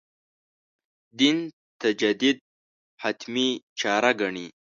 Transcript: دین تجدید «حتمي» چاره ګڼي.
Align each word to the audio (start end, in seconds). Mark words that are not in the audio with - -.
دین 1.19 1.37
تجدید 1.81 2.37
«حتمي» 3.01 3.47
چاره 3.79 4.11
ګڼي. 4.21 4.47